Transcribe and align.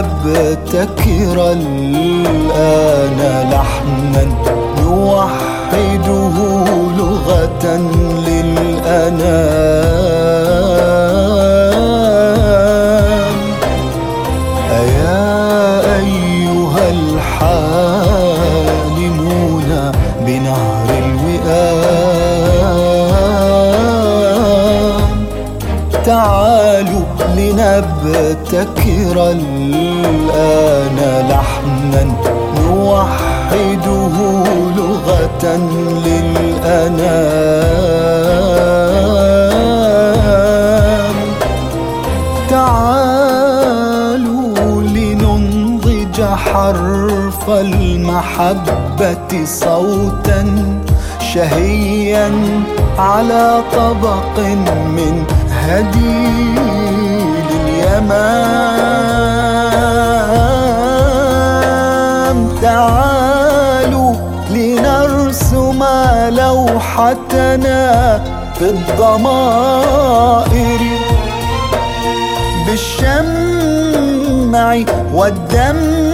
لنبتكر 0.00 1.52
الآن 1.52 3.18
لحنا 3.50 4.24
نوحده 4.82 6.36
لغة 6.98 7.64
تعالوا 26.10 27.06
لنبتكر 27.36 29.16
الآن 29.30 30.98
لحنا 31.30 32.02
نوحده 32.58 34.16
لغة 34.76 35.44
للأنام. 36.06 37.10
تعالوا 42.50 43.62
لننضج 44.82 46.18
حرف 46.22 47.50
المحبة 47.50 49.32
صوتا 49.44 50.40
شهيا 51.34 52.30
على 52.98 53.62
طبق 53.72 54.38
من 54.96 55.24
هديل 55.70 56.58
اليمام 61.20 62.48
تعالوا 62.62 64.14
لنرسم 64.50 65.84
لوحتنا 66.28 68.20
في 68.58 68.64
الضمائر 68.70 70.80
بالشمع 72.66 74.68
والدمع 75.14 76.10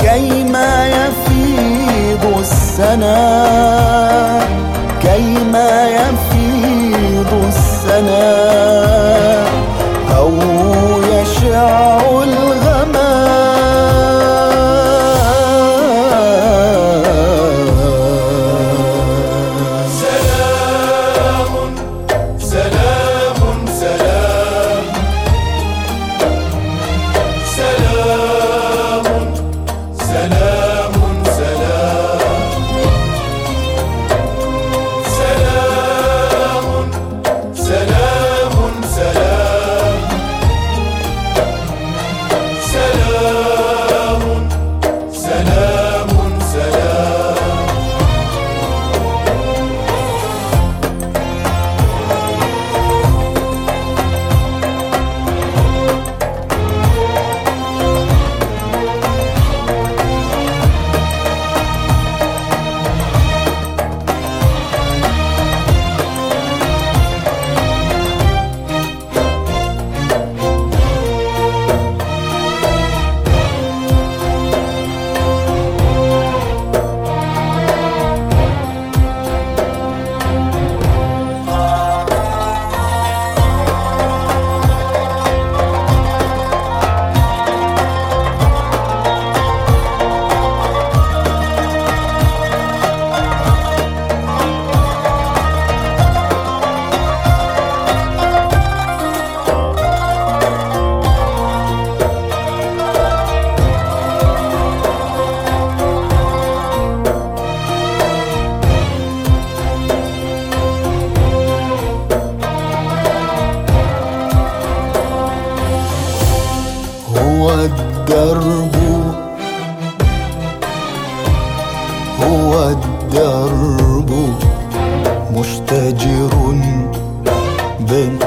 كيما 0.00 0.88
يفيض 0.88 2.24
السنا 2.38 3.20
كيما 5.02 5.88
يفيض 5.88 6.35
السنام 7.32 8.45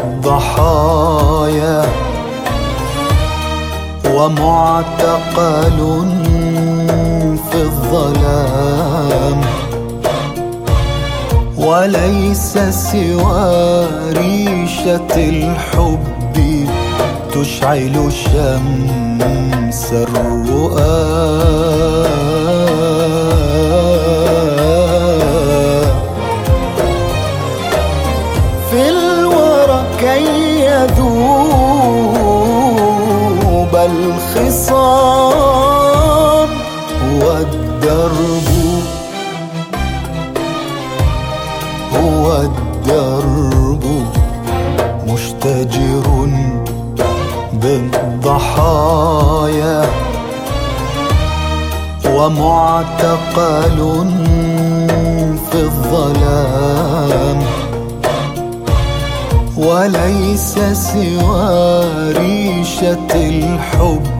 بالضحايا 0.04 1.86
ومعتقل 4.16 5.80
في 7.52 7.56
الظلام. 7.56 9.42
وليس 11.58 12.58
سوى 12.70 13.88
ريشة 14.12 15.16
الحب 15.18 16.36
تشعل 17.34 17.96
شمس 18.12 19.94
الرؤى. 19.94 21.20
الخصام 34.36 35.70
هو 37.04 37.24
الدرب. 37.38 38.50
هو 41.96 42.26
الدرب. 42.42 43.84
مشتجر 45.08 46.08
بالضحايا 47.54 49.00
ومعتقل 52.06 53.80
في 55.52 55.60
الظلام. 55.60 57.40
وليس 59.58 60.56
سوى 60.74 62.12
ريشة 62.12 63.12
الحب 63.16 64.19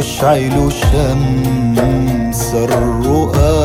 تشعل 0.00 0.72
شمس 0.72 2.54
الرؤى. 2.54 3.56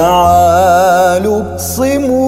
تعالوا 0.00 1.40
اقسموا 1.52 2.20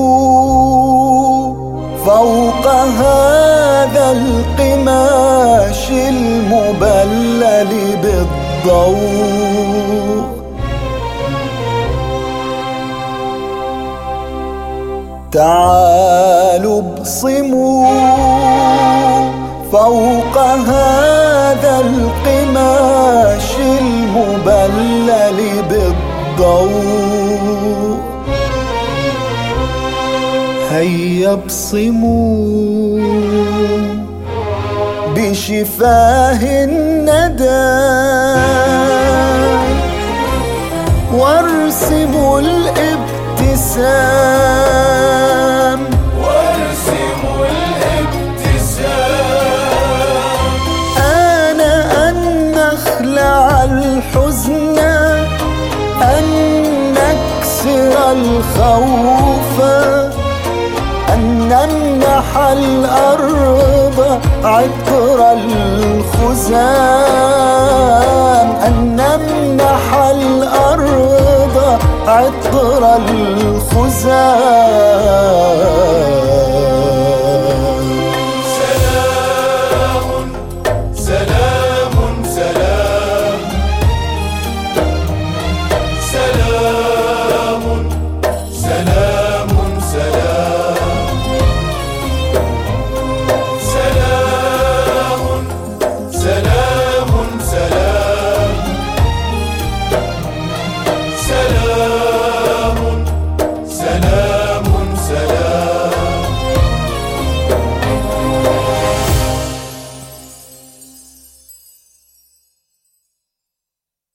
فوق 2.07 2.67
هذا 3.01 4.07
القماش 4.13 5.83
المبلل 5.91 7.73
بالضوء. 8.03 9.03
تعالوا 15.33 16.79
ابصموا 16.81 17.87
فوق 19.73 20.37
هذا 20.39 21.75
القماش 21.81 23.49
المبلل 23.81 25.39
بالضوء. 25.71 27.12
هيا 31.23 31.33
ابصموا 31.33 33.01
بشفاه 35.15 36.43
الندى. 36.65 37.69
وارسموا 41.15 42.41
الابتسام. 42.41 43.81
وارسموا 46.23 47.47
الابتسام 47.55 48.93
أنا 50.99 51.75
أن 52.09 52.17
نخلع 52.53 53.65
الحزن 53.65 54.79
أن 56.03 56.27
نكسر 56.93 57.95
الخوف. 58.13 59.22
الأرض 62.37 64.21
عطر 64.45 65.33
الخزام 66.93 68.49
أن 68.67 68.75
نمنح 68.97 69.95
الأرض 70.11 71.57
عطر 72.07 72.83
الخزام 72.97 74.72